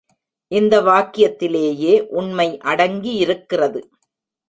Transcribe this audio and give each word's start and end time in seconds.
இந்த 0.51 0.81
வாக்கியத்திலேயே 0.81 1.93
உண்மை 2.11 2.49
அடங்கியிருக்கிறது. 2.63 3.81